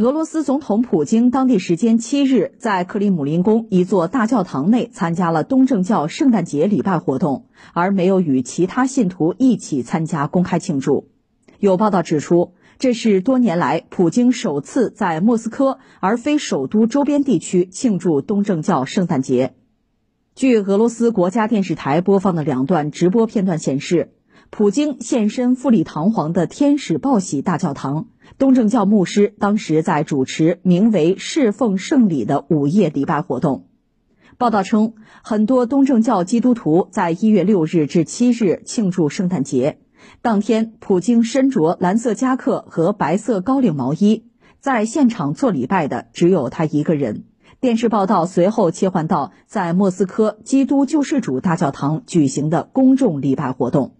[0.00, 11.08] 俄罗斯总统普京当地时间七日在克里姆林宫一座大教堂内参加了东正教圣诞节礼拜活动，而没有与其他信徒一起参加公开庆祝。
[11.58, 19.54] 有报道指出，这是多年来普京首次在莫斯科而非首都周边地区庆祝东正教圣诞节。
[20.36, 24.12] 据俄罗斯国家电视台播放的两段直播片段显示。
[24.50, 28.08] 普京现身富丽堂皇的天使报喜大教堂，
[28.38, 33.66] 东正教牧师当时在主持名为“侍奉圣礼”的午夜礼拜活动。
[34.36, 39.78] 报道称，很多东正教基督徒在一月六日至七日庆祝圣诞节。
[40.22, 44.24] 当天，普京身着蓝色夹克和白色高领毛衣，
[44.60, 47.24] 在现场做礼拜的只有他一个人。
[47.60, 53.97] 电视报道随后切换到在莫斯科基督救世主大教堂举行的公众礼拜活动。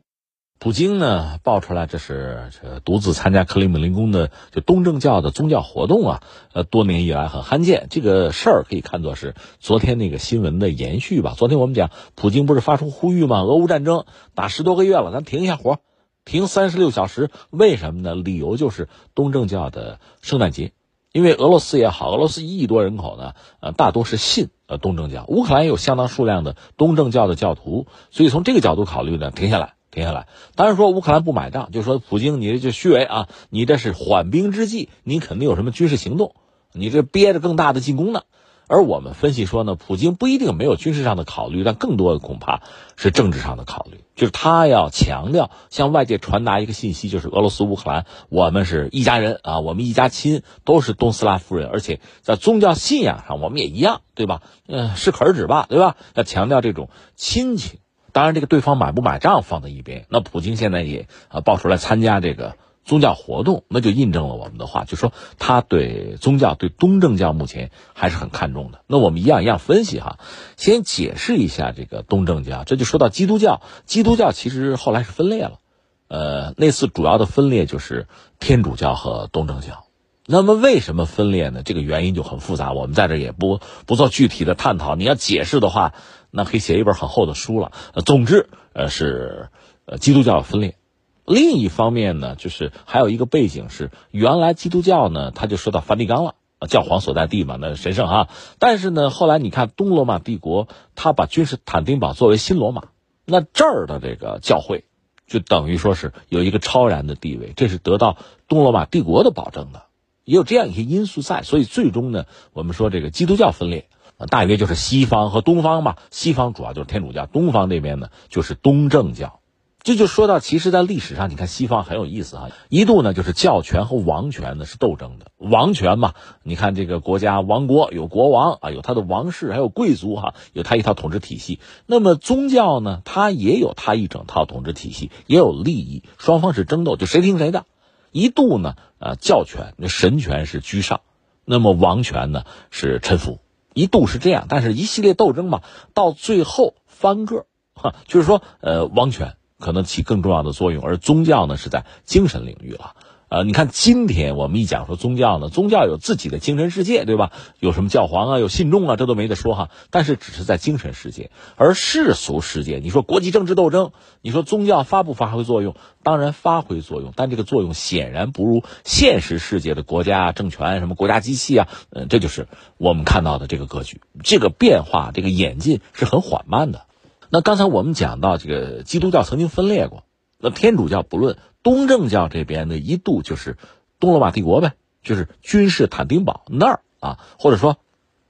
[0.60, 6.22] 普京呢爆出来，这是这独自参加克里姆林宫的就东正教的宗教活动啊，
[6.52, 7.86] 呃，多年以来很罕见。
[7.90, 11.34] 这个事儿可以看作是昨天那个新闻的延续吧。
[11.36, 13.42] 昨天我们讲，普京不是发出呼吁吗？
[13.42, 15.78] 俄乌战争打十多个月了，咱停一下活，
[16.24, 17.30] 停三十六小时。
[17.50, 18.16] 为什么呢？
[18.16, 20.72] 理由就是东正教的圣诞节，
[21.12, 29.77] 因为俄罗斯也好，俄罗斯一亿多人口呢，呃，大多是信呃东正教，乌克兰有相当数量的东正教的教徒，所以从这个角度考虑呢，停下来。
[29.90, 36.34] 停下来，当然说乌克兰不买账，就说普京你这虚伪啊，你这是缓兵之计，你肯定有什么军事行动，
[36.72, 38.22] 你这憋着更大的进攻呢。
[38.70, 42.60] 而我们分析说呢，普京不一定没有军事上的考虑，但更多的恐怕
[42.96, 54.42] 是政治上的考虑，就是他要强调向外界传达一个信息，就是俄罗斯乌克兰我们是一家人啊，我们一家亲，都是东斯拉夫人，而且在宗教信仰上我们也一样，对吧？
[54.66, 55.96] 嗯，适可而止吧，对吧？
[56.12, 57.80] 要强调这种亲情。
[58.18, 60.04] 当然，这个对方买不买账放在一边。
[60.08, 68.80] 那普京现在也啊爆出来参加这个宗教活动，那就印证了我们的话，就说他对宗教、对东正教目前还是很看重的。
[68.88, 70.18] 那我们一样一样分析哈，
[70.56, 73.62] 先解释一下这个东正教，这就说到基督教。
[73.86, 75.60] 基督教其实后来是分裂了，
[76.08, 78.08] 呃，那次主要的分裂就是
[78.40, 79.84] 天主教和东正教。
[80.26, 81.62] 那么为什么分裂呢？
[81.62, 84.96] 这个原因就很复杂，我们在这也不不做具体的探讨。
[84.96, 85.94] 你要解释的话。
[86.30, 87.72] 那可以写一本很厚的书了。
[87.94, 89.48] 呃，总之，呃，是
[89.86, 90.76] 呃基督教分裂。
[91.24, 96.34] 另一方面呢，就是还有一个背景是，原来基督教呢，他就说到梵蒂冈了，
[96.68, 98.28] 教皇所在地嘛，那神圣哈。
[98.58, 102.84] 但是呢，后来你看东罗马帝国，他把君士坦丁堡作为新罗马，
[103.26, 104.84] 那这儿的这个教会，
[105.26, 108.16] 就等于说是有一个超然的地位，这是得到
[108.48, 109.82] 东罗马帝国的保证的，
[110.24, 112.24] 也有这样一些因素在，所以最终呢，
[112.54, 113.86] 我们说这个基督教分裂。
[114.26, 119.40] 大约就是西方和东方吧，西方主要就是天主教，东方那边呢就是东正教。
[119.80, 125.30] 这就说到，其实，在历史上，你看西方很有意思啊，一度呢就是教权和王权呢是斗争的。
[125.38, 131.60] 王权嘛，你看这个国家王国有国王啊，有他的王室，还有贵族哈，有他一套统治体系。
[131.86, 137.64] 那么宗教呢，它也有它一整套统治体系，也有利益，双方是争斗，就谁听谁的。
[138.10, 141.00] 一度呢，呃，教权那神权是居上，
[141.44, 143.38] 那么王权呢是臣服。
[143.78, 145.62] 一度是这样，但是一系列斗争嘛，
[145.94, 152.96] 到最后翻个，哈，就是说，呃，王权可能起更重要的作用，而宗教呢是在精神领域了。
[153.30, 157.30] 呃，你看今天我们一讲说宗教呢，宗教有自己的精神世界，对吧？
[157.60, 159.68] 有什么教皇啊，有信众啊，这都没得说哈。
[159.90, 165.74] 但是只是在精神世界，而世俗世界，你说国际政治斗争，你说宗教发不发挥作用？
[166.02, 176.86] 当然发挥作用，但这个作用显然不如现实世界的国家政权，什么国家机器啊，嗯，这就是我们看到的这个格局，这个变化，这个演进是很缓慢的。
[177.28, 180.04] 那刚才我们讲到这个基督教曾经分裂过。
[180.40, 181.36] 那天主教不论，
[181.68, 183.58] 东正教这边呢，一度就是
[184.00, 187.76] 东罗马帝国呗，就是君士坦丁堡那儿啊，或者说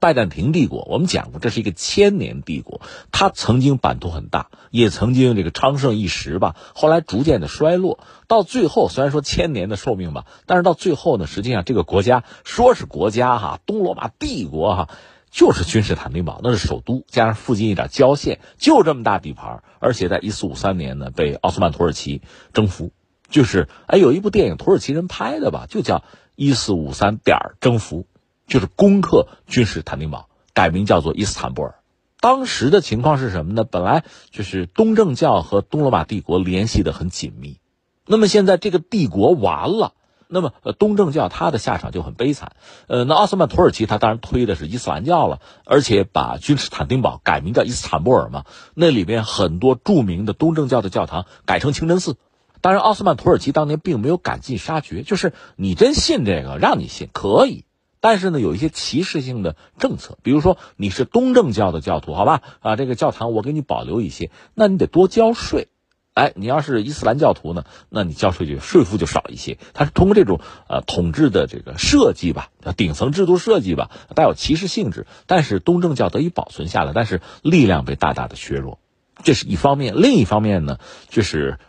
[0.01, 0.85] 拜占庭帝国。
[0.91, 2.81] 我们讲过，这是一个千年帝国，
[3.13, 6.57] 它曾经版图很大，也曾经这个昌盛一时吧。
[6.75, 14.89] 后来逐渐的衰落，到最后虽然说千年的寿命吧，但是到最后呢，实际上这个国家说是国家哈，东罗马帝国哈。
[15.31, 19.63] 就是君士坦丁堡，那是首都，加上附近一点郊县，就这么大地盘。
[19.79, 22.23] 而且在一四五三年呢，被奥斯曼土耳其
[22.55, 22.91] 征服。
[23.29, 25.97] 就是哎，有一部电影，土耳其人拍的吧，就叫
[26.35, 28.03] 《一四五三点征服》，
[28.47, 31.75] 就是攻克君士坦丁堡，改名叫做伊斯坦布尔。
[32.21, 33.65] 当时的情况是什么呢？
[33.65, 37.59] 本来就是东正教和东罗马帝国联系的很紧密，
[38.07, 39.93] 那么现在这个帝国完了。
[40.31, 42.53] 那么，呃，东正教它的下场就很悲惨，
[42.87, 52.19] 呃，那奥斯曼土耳其他当然推的是伊斯兰教了，而且把君士坦丁堡改名叫伊斯坦布尔嘛，那里边很多著名的东正教的教堂改成清真寺，
[52.61, 57.65] 当然，奥斯曼土耳其当年并没有赶尽杀绝，就是你真信这个，让你信可以，
[58.01, 65.69] 但是呢，有一些歧视性的政策，比如说你是东正教的教徒，好吧，啊，这个教堂我给你保留一些，那你得多交税。
[66.15, 69.57] 哎，你要是伊斯兰教徒呢，那你交税就税负就少一些。
[69.73, 75.07] 它是通过这种呃统治的这个设计吧，顶层制度设计吧，带有歧视性质。
[75.29, 78.81] 但是东正教得以保存下来，但是力量被大大的削弱，
[79.23, 79.95] 这是一方面。
[79.95, 81.61] 另一方面呢，就是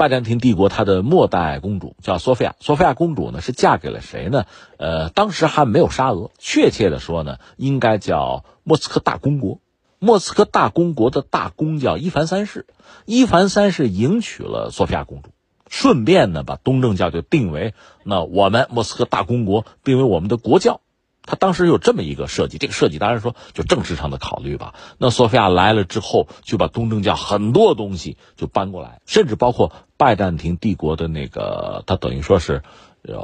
[0.00, 4.46] 拜占庭帝国它的末代公主叫索菲亚，索菲亚公主呢是嫁给了谁呢？
[4.78, 9.60] 呃，当时还没有沙俄，确切的说呢，应该叫莫斯科大公国。
[9.98, 12.64] 莫斯科大公国的大公叫伊凡三世，
[13.04, 15.28] 伊凡三世迎娶了索菲亚公主，
[15.68, 20.80] 顺便呢把东正教就定为那我们莫斯科大公国定为我们的国教，
[21.30, 24.74] 他当时有这么一个设计，这个设计当然说就政治上的考虑吧。
[24.98, 32.64] 那索菲亚来了之后，就把东正教很多东西就搬过来，甚至包括拜占庭帝国的那个，他等于说是，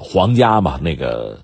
[0.00, 1.40] 皇家嘛，那个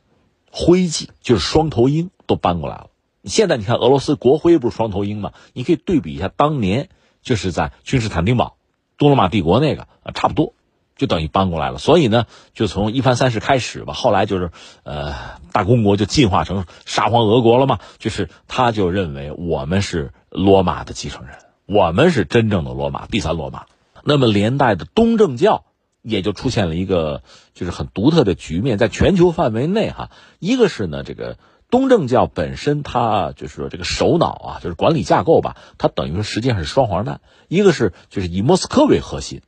[0.53, 2.87] 徽记就是双头鹰都搬过来了。
[3.25, 5.33] 现在你看俄罗斯国徽不是双头鹰吗？
[5.55, 6.91] 你可以对比一下当年
[7.23, 8.55] 就是在君士坦丁堡，
[8.99, 10.55] 东罗马帝国那个啊，差不多，
[11.03, 11.79] 就等于搬过来了。
[11.79, 14.53] 所以呢，就从一凡三世开始吧，后来就是
[14.85, 15.13] 呃
[15.51, 21.35] 大公国就进化成沙皇俄国了嘛，就是他就认为我们是罗马的继承人，
[21.67, 23.65] 我们是真正的罗马，第三罗马。
[24.05, 25.65] 那么连带的东正教
[26.03, 31.37] 也就出现了一个就是很独特的局面，在全球范围内哈，一个是呢这个。
[31.73, 39.41] 东正教本身，它就是说这个首脑啊，就是管理架构吧，它等于说实际上是双黄蛋，一个是就是以莫斯科为核心，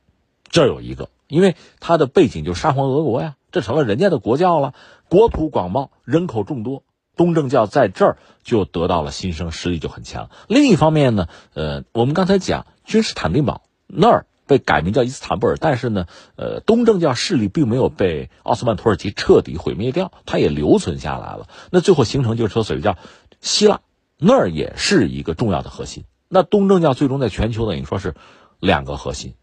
[0.49, 4.73] 这有一个，因为它的背景就是沙皇俄国呀，这成了人家的国教了，
[5.09, 6.83] 国土广袤，人口众多，
[7.15, 10.29] 东正教在这儿就得到了新生，实力就很强。
[10.47, 14.25] 另一方面呢，呃，我们刚才讲君士坦丁堡那儿。
[14.47, 16.05] 被改名叫伊斯坦布尔，但是呢，
[16.35, 21.47] 呃，东正教势力并没有被奥斯曼土耳其彻底毁灭掉，它也留存下来了。
[21.71, 22.95] 那最后形成就是说，所谓叫
[23.41, 23.81] 希腊
[24.19, 26.03] 那儿也是一个重要的核心。
[26.29, 28.13] 那东正教最终在全球等于说是
[28.59, 29.33] 两个核心。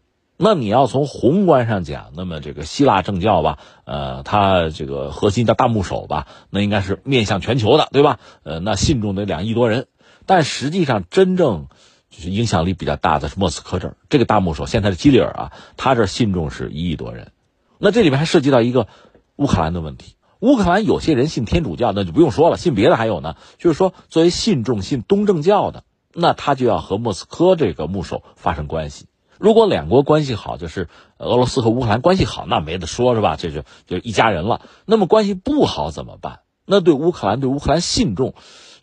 [0.43, 8.19] 那你要从宏观上讲，那么这个希腊正教吧，呃，它这个核心叫大牧首吧，那应该是面向全球的，对吧？
[8.43, 9.87] 呃，那信众得两亿多人，
[10.25, 11.67] 但实际上真正。
[12.15, 17.31] 就是影响力比较大的是莫斯科这儿，这个大牧首现在是基里尔啊，他这信众是一亿多人。
[17.79, 18.87] 那这里面还涉及到一个
[19.35, 20.15] 乌克兰的问题。
[20.39, 23.35] 乌克兰有些人信天主教，那就不用说了，信别的还有呢。
[23.57, 29.07] 就是说，作为信众信东正教的，那他就要和莫斯科这个牧首发生关系。
[29.43, 30.87] 如果两国关系好，就是
[31.17, 33.35] 俄罗斯和乌克兰关系好，那没得说，是吧？
[33.35, 34.61] 这就就一家人了。
[34.85, 36.39] 那么关系不好怎么办？
[36.65, 38.35] 那对乌克兰对乌克兰信众，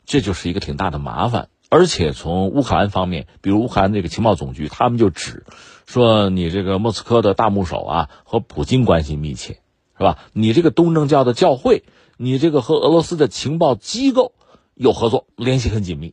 [0.05, 1.49] 这就是一个挺大的麻烦。
[1.71, 5.47] 而且从乌克兰方面，比如乌克兰这个情报总局，他们就指
[5.87, 9.61] 说你这个莫斯科的大牧首啊和普京关系密切，
[9.97, 10.19] 是吧？
[10.35, 11.85] 你这个东正教的教会，
[12.19, 14.35] 你这个和俄罗斯的情报机构
[14.75, 16.12] 有合作，联系很紧密，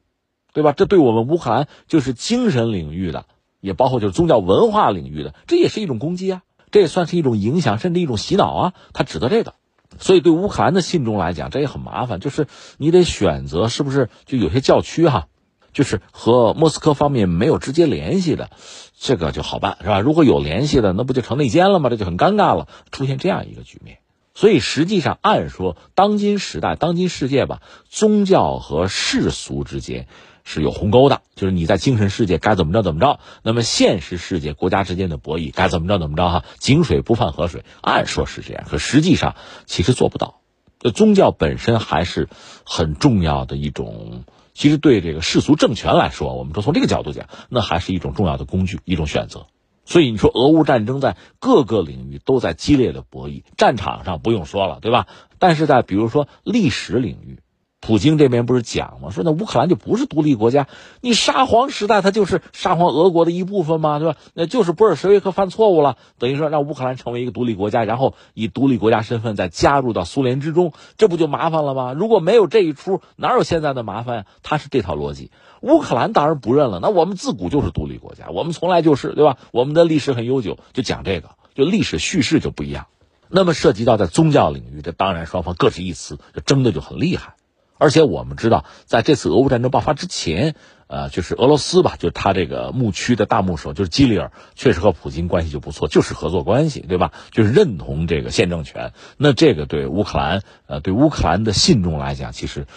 [0.53, 0.71] 对吧？
[0.71, 3.25] 这对我们乌克兰就是精神领域的，
[3.59, 8.73] 也包括就是宗教文化领域的，这也是一种攻击啊，这也算是一种影响，甚至一种洗脑啊。
[8.93, 9.53] 他指的这个，
[9.99, 15.27] 所以对乌克兰的信众来讲，这也很麻烦，就是你得选择是不是就有些教区哈。
[15.73, 18.49] 就是和莫斯科方面没有直接联系的，
[18.97, 19.99] 这个就好办，是吧？
[19.99, 21.91] 如果有联系的，那不就成内奸了吗？
[21.91, 23.99] 这就很尴尬了，出现这样一个局面。
[24.33, 30.07] 所以实际上，按说当今时代、当今世界吧，宗教和世俗之间
[30.49, 36.45] 是有鸿沟的，就是你在精神世界该怎么着怎么着，那么现实世界国家之间的博弈该怎么着怎么着哈。
[36.57, 39.35] 井水不犯河水，按说是这样，可实际上
[39.65, 40.39] 其实做不到。
[40.79, 42.29] 这宗教本身还是
[42.65, 44.23] 很重要的一种。
[44.53, 49.47] 其实对这个世俗政权来说，我们说从这个角度讲，那还是一种重要的工具，一种选择。
[49.83, 55.07] 所以你说俄乌战争在各个领域都在激烈的博弈，战场上不用说了，对吧？
[55.39, 57.39] 但是在比如说历史领域。
[57.79, 59.11] 普京这边不是讲吗？
[59.11, 60.67] 说那乌克兰就不是独立国家，
[60.99, 63.99] 你沙皇时代它就是沙皇俄国的一部分吗？
[63.99, 64.17] 对吧？
[64.33, 71.93] 那就是布尔什维克犯错误了，等于说让乌克兰成为一个独立国家，然后以独立国家身份再加入到苏联之中，这不就麻烦了吗？
[71.93, 74.25] 如果没有这一出，哪有现在的麻烦呀？
[74.41, 75.31] 他是这套逻辑。
[75.61, 79.37] 乌克兰当然不认了，那我们自古就是独立国家，我们从来就是，对吧？
[79.51, 82.87] 我们的历史很悠久，就讲这个，就历史叙事就不一样。
[83.29, 87.35] 那么涉及到在宗教领域，这当然双方各执一词，就争的就很厉害。
[87.77, 90.55] 而且我们知道，在这次俄乌战争爆发之前，
[90.87, 97.11] 呃，就是俄罗斯吧，就他这个牧区的大牧首，就是基里尔，确实和普京关系就不错，就是合作关系，对吧？
[97.31, 98.93] 就是认同这个现政权。
[99.17, 102.67] 那这个对乌克兰，呃，对乌克兰的信众来讲，其实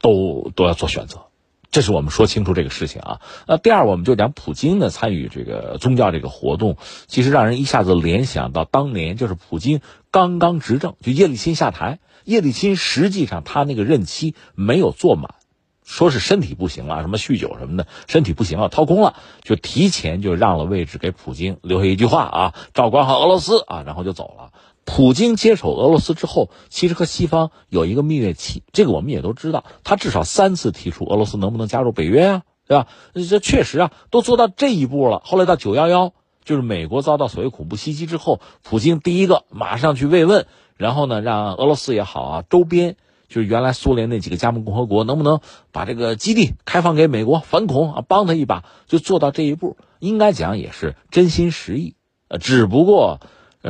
[0.00, 1.26] 都都要做选择。
[1.70, 3.20] 这是我们说清楚这个事情啊。
[3.46, 11.98] 那第二，我们就讲普京呢参与这个宗教这个活动，其实让人一下子联想到当年就是普京刚刚执政，就叶利钦下台，
[12.28, 15.34] 叶利钦实际上他那个任期没有做满。
[15.82, 24.52] 说是身体不行了，什么酗酒什么的，身体不行了，掏空了，就提前就让了位置给普京，留下一句话啊，照管好俄罗斯啊，然后就走了。
[24.84, 32.86] 普京接手俄罗斯之后，其实和西方有一个蜜月期，这个我们也都知道，他至少三次提出俄罗斯能不能加入北约啊，对吧？
[33.14, 35.22] 这确实啊，都做到这一步了。
[35.24, 36.12] 后来到九幺幺，
[36.44, 40.46] 就是美国遭到所谓恐怖袭击之后，普京第一个马上去慰问，
[40.78, 42.96] 然后呢，让俄罗斯也好啊，周边。
[43.28, 51.94] 就是原来苏联那几个加盟共和国能不能把这个基地开放给美国反恐啊，帮他一把，就做到这一步，应该讲也是真心实意。
[52.28, 53.20] 呃，只不过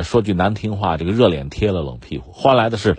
[0.01, 2.97] 说句难听话，这个热脸贴了冷屁股，换来的是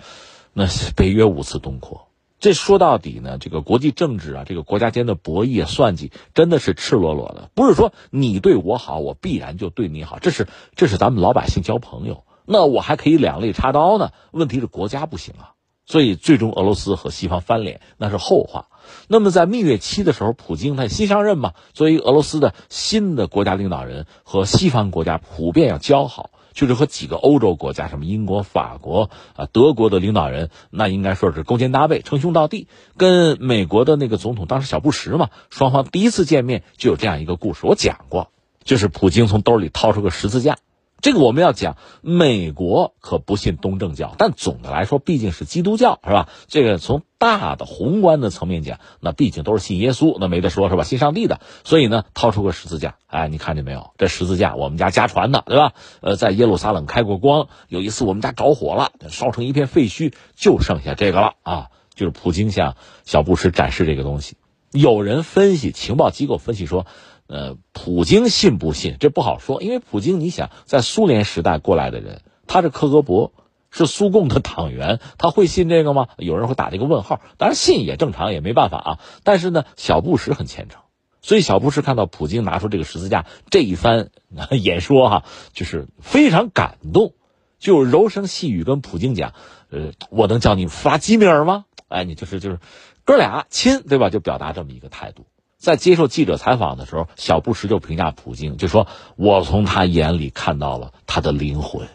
[0.53, 2.09] 那北约五次东扩。
[2.39, 14.11] 这说到底呢，这个国际政治啊，这个国家间的博弈算计，真的是赤裸裸的，不是说你对我好，我必然就对你好，这是这是咱们老百姓交朋友，那我还可以两肋插刀呢。
[14.31, 15.51] 问题是国家不行啊。
[15.87, 18.67] 所以，最终俄罗斯和西方翻脸那是后话。
[19.07, 32.67] 那么，在蜜月期的时候，普京他新上任嘛，作为俄罗斯的新的国家领导人，和西方国家普遍要交好，就是和几个欧洲国家，什么英国、法国啊、德国的领导人，那应该说是勾肩搭背、称兄道弟。
[32.95, 38.29] 跟美国的那个总统当时小布什嘛，双方第一次见面就有这样一个故事，我讲过，
[38.63, 40.57] 就是普京从兜里掏出个十字架。
[41.01, 46.29] 这个我们要讲，美国可不信东正教，但总的来说毕竟是基督教，是吧？
[46.47, 50.83] 这个从大的宏观的层面讲，那毕竟都是信耶稣，那没得说，是吧？
[50.83, 53.91] 信上帝的，所以呢，掏出个十字架，哎，你看见没有？
[53.97, 55.73] 这十字架我们家家传的，对吧？
[56.01, 61.67] 呃，在耶路撒冷开过光，有一次我们家着火了，烧成一片废墟，就剩下这个了啊！
[61.95, 64.37] 就是普京向小布什展示这个东西。
[64.71, 66.85] 有人分析，情报机构分析说。
[67.31, 73.31] 呃，普京信不信这不好说，因为普京，你想在苏联时代过来的人，他是克格勃，
[73.69, 76.09] 是苏共的党员，他会信这个吗？
[76.17, 77.21] 有人会打这个问号。
[77.37, 78.99] 当然信也正常，也没办法啊。
[79.23, 80.81] 但是呢，小布什很虔诚，
[81.21, 84.09] 所以小布什看到普京拿出这个十字架这一番
[84.61, 85.23] 演说哈，
[85.53, 87.13] 就是非常感动，
[87.59, 89.31] 就柔声细语跟普京讲
[89.71, 91.63] ：“呃，我能叫你弗拉基米尔吗？
[91.87, 92.59] 哎，你就是就是
[93.05, 94.09] 哥俩亲，对吧？
[94.09, 95.27] 就表达这么一个态度。”
[95.61, 101.87] 在接受记者采访的时候，小布什就评价普京，就说：“我从他眼里看到了他的灵魂。”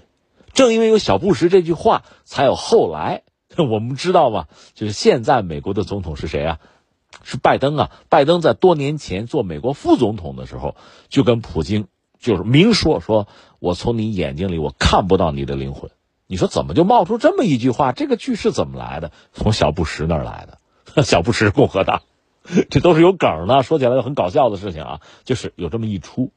[0.55, 3.25] 正因为有小布什这句话，才有后来。
[3.59, 4.47] 我们知道吗？
[4.75, 6.59] 就是现在美国的总统是谁啊？
[7.25, 7.91] 是拜登啊！
[8.09, 10.77] 拜登在多年前做美国副总统的时候，
[11.09, 11.89] 就跟普京
[12.21, 13.27] 就是明说：“说
[13.59, 15.91] 我从你眼睛里我看不到你的灵魂。”
[16.29, 17.93] 你说怎么就冒出这么一句话？
[17.93, 19.11] 这个句是怎么来的？
[19.33, 21.03] 从小布什那儿来的。
[21.03, 22.03] 小布什共和党。
[22.71, 26.31] 这都是有梗的，说起来很搞笑的事情啊，就是有这么一出，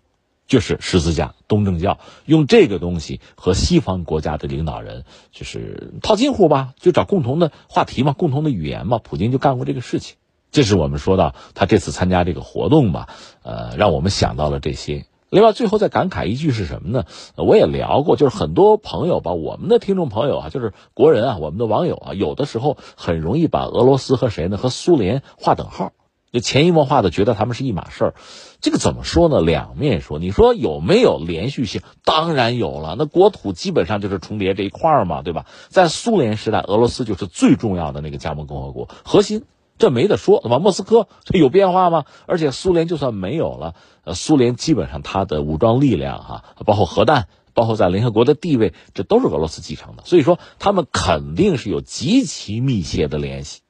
[0.48, 9.00] 就是十字架，东正教用这个东西和西方国家的领导人就是套近乎吧，就找共同的话题嘛，共同的语言嘛。
[9.04, 10.18] 普京就干过这个事情，
[10.52, 13.10] 这是我们说到他这次参加这个活动吧，
[13.44, 15.06] 呃，让我们想到了这些。
[15.32, 17.06] 另外，最后再感慨一句是什么呢？
[17.36, 24.58] 我也聊过，就是很多朋友吧，我们的听众朋友啊，就是国人啊，我们的网友啊，有的时候很容易把俄罗斯和谁呢？
[24.58, 25.92] 和苏联划等号。
[26.32, 28.14] 就潜移默化的觉得他们是一码事儿，
[28.62, 29.42] 这个怎么说呢？
[29.42, 31.82] 两面说，你说有没有连续性？
[32.04, 35.46] 当然有了，那国土基本上就是重叠这一块儿嘛，对吧？
[35.70, 39.44] 在苏联时代，俄罗斯就是最重要的那个加盟共和国核心，
[39.78, 40.60] 这没得说，对吧？
[40.60, 42.06] 莫斯科这有变化吗？
[42.28, 53.62] 而且苏联就算没有了，呃，苏联基本上它的武装力量哈，包括核弹，包括在联合国的地位，这都是俄罗斯继承的，所以说他们肯定是有极其密切的联系。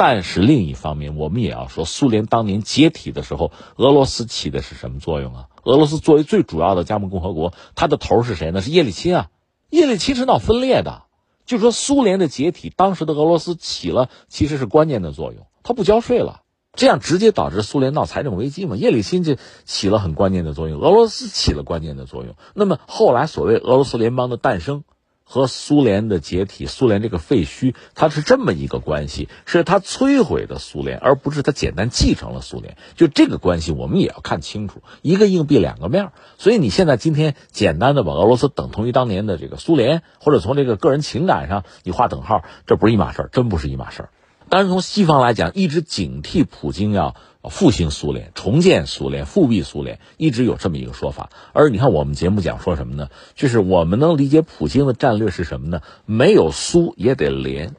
[0.00, 5.48] 但是另一方面，我们也要说，苏联当年解体的时候，俄罗斯起的是什么作用啊？
[5.64, 8.62] 俄罗斯作为最主要的加盟共和国，它的头是谁呢？
[8.62, 9.30] 是叶利钦啊！
[9.70, 11.02] 叶利钦是闹分裂的，
[11.46, 16.42] 就说苏联的解体，当时的俄罗斯起了其实是关键的作用，他不交税了，
[16.74, 18.76] 这样直接导致苏联闹财政危机嘛？
[18.76, 22.36] 叶利钦就起了很关键的作用，俄罗斯起了关键的作用。
[22.54, 24.84] 那么后来所谓俄罗斯联邦的诞生。
[25.28, 32.78] 和苏联的解体，苏联这个废墟，它是这么一个关系，是它摧毁的苏联，而不是它简单继承了苏联。
[32.96, 36.12] 就这个关系，我们也要看清楚，一个硬币两个面。
[36.38, 44.08] 所以你现在今天简单的把俄罗斯等同于当年的这个苏联，或者从这个个人情感上你划等号，这不是一码事，真不是一码事儿。
[44.48, 47.14] 当然，从西方来讲，一直警惕普京要。
[47.44, 51.30] 复兴苏联、重建苏联、复辟苏联，一直有这么一个说法。
[51.52, 53.08] 而你看，我们节目讲说什么呢？
[53.34, 55.80] 就是我们能理解普京的战略是什么呢？
[56.04, 57.76] 没有苏也得联，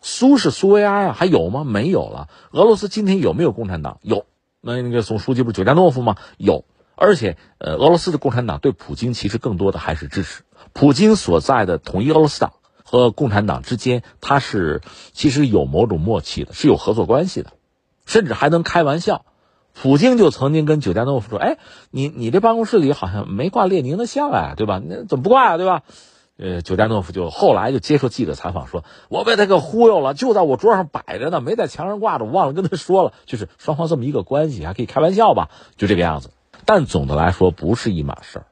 [0.00, 1.64] 苏是苏维埃啊，还有吗？
[1.64, 2.28] 没有了。
[2.52, 3.98] 俄罗斯今天有没有共产党？
[4.02, 4.26] 有。
[4.60, 6.16] 那那个总书记不是久加诺夫吗？
[6.36, 6.64] 有。
[7.00, 10.42] 而且，呃，俄罗斯的共产党对普京其实更多的还是支持。
[10.72, 17.52] 普京所在的统一俄罗斯党和共产党之间，他是其实有某种默契的，是有合作关系的，
[18.08, 19.24] 甚至还能开玩笑。
[19.80, 21.58] 普京就曾经跟久加诺夫说：“哎，
[21.92, 24.82] 你你这办公室里好像没挂列宁的像啊，对吧？
[24.84, 25.82] 那怎么不挂啊，对吧？”
[26.36, 33.12] 呃，久加诺夫就后来就接受记者采访说：“我被他给忽悠了，就在我桌上摆着呢，没在墙上挂着，我忘了跟他说了。
[33.26, 36.30] 就是双方这么一个关系，还可以开玩笑吧，就这个样子。
[36.64, 38.46] 但总的来说不是一码事儿。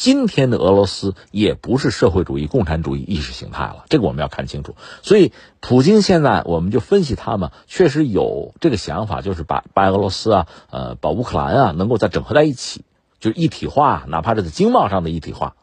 [0.00, 4.74] 今天的俄罗斯也不是社会主义共产主义意识形态了，这个我们要看清楚。
[5.02, 12.82] 所以，普京现在我们就分析他们确实有这个想法，就是把白俄罗斯啊，呃，把乌克兰啊，能够再整合在一起，
[13.18, 15.54] 就是一体化，哪怕是在经贸上的一体化。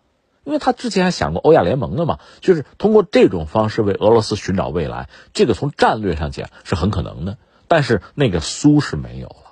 [0.43, 7.39] 因为他之前还想过欧亚联盟的嘛，就是通过这种方式为俄罗斯寻找未来，这个从战略上讲是很可能的。
[7.67, 9.46] 但是那个苏是没有了，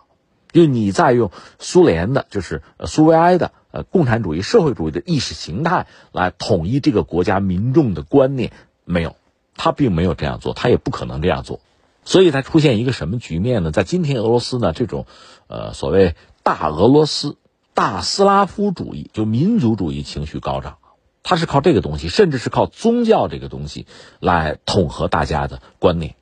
[0.56, 3.52] 就你在用苏联的，就是苏维埃的。
[3.72, 8.54] 呃，共产主义、社会主义的意识形态来统一这个国家民众的观念，
[8.86, 9.18] 没有，
[9.58, 11.60] 他并没有这样做，他也不可能这样做，
[12.06, 13.72] 所以才出现一个什么局面呢？
[13.72, 15.08] 在今天俄罗斯呢，这种，
[15.48, 17.36] 呃，所谓大俄罗斯、
[17.74, 20.78] 大斯拉夫主义，就民族主义情绪高涨，
[21.22, 23.88] 他是靠这个东西，甚至是靠宗教这个东西
[24.22, 26.16] 来统合大家的观念。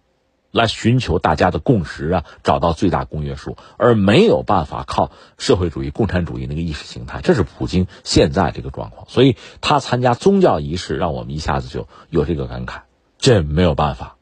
[0.54, 9.08] 来寻求大家的共识啊，找到最大公约数，而没有办法靠社会主义、共产主义那个意识形态，这是普京现在这个状况。
[9.10, 12.82] 所以他参加宗教仪式，让我们一下子就有这个感慨。
[13.18, 14.18] 这没有办法。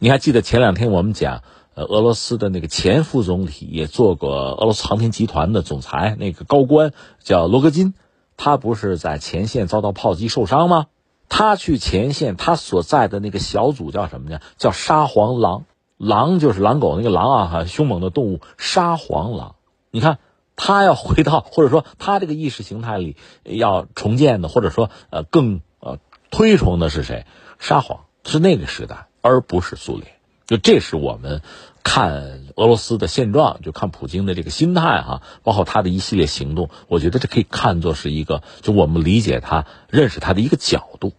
[0.00, 7.94] 你还记得前两天我们讲，呃，俄罗斯的那个前副总理也做过俄罗斯航天集团的总裁，那个高官叫罗戈金，
[8.36, 10.86] 他不是在前线遭到炮击受伤吗？
[11.28, 14.40] 他去前线，他所在的那个小组叫什么呢？
[14.58, 15.64] 叫沙皇狼。
[15.96, 19.56] 狼就是狼狗那个狼啊，哈，凶猛的动物沙皇狼。
[19.90, 20.18] 你看，
[20.56, 25.98] 他要回到，或者说他这个意识形态里要重建的，或者说呃更呃
[26.30, 27.24] 推崇的是谁？
[27.58, 30.12] 沙皇是那个时代，而不是苏联。
[30.46, 31.40] 就这是我们
[31.82, 41.14] 看俄罗斯的现状，就看普京的这个心态哈，包括他的一系列行动，我觉得这可以看作是一个，就我们理解他、认识他的一个角度。